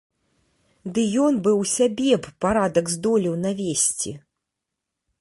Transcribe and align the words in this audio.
Ды 0.95 1.03
ён 1.25 1.37
бы 1.49 1.53
ў 1.61 1.63
сябе 1.75 2.11
б 2.23 2.33
парадак 2.47 2.85
здолеў 2.97 3.35
навесці! 3.47 4.11